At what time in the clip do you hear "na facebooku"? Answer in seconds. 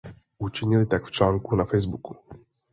1.55-2.15